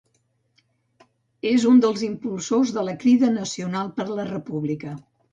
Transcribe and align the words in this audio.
És 1.49 1.65
un 1.71 1.81
dels 1.83 2.01
impulsors 2.07 2.71
de 2.77 2.85
la 2.87 2.95
Crida 3.03 3.29
Nacional 3.35 3.91
per 3.99 4.07
la 4.21 4.25
República. 4.31 4.95